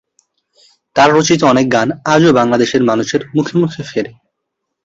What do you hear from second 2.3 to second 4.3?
বাংলাদেশের মানুষের মুখে মুখে ফেরে।